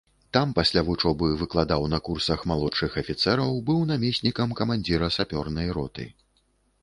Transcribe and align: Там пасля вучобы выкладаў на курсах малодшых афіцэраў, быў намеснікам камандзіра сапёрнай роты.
Там 0.35 0.53
пасля 0.59 0.81
вучобы 0.85 1.27
выкладаў 1.41 1.83
на 1.93 1.99
курсах 2.07 2.45
малодшых 2.51 2.97
афіцэраў, 3.01 3.51
быў 3.67 3.79
намеснікам 3.91 4.55
камандзіра 4.61 5.11
сапёрнай 5.19 5.69
роты. 5.77 6.07